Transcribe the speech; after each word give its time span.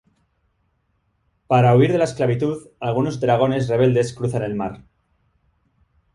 Para 1.51 1.75
huir 1.75 1.91
de 1.91 1.99
la 1.99 2.05
esclavitud, 2.05 2.71
algunos 2.79 3.19
dragones 3.19 3.67
rebeldes 3.67 4.13
cruzan 4.15 4.41
el 4.41 4.55
mar. 4.55 4.83